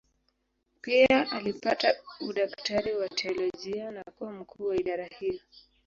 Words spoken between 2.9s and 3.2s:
wa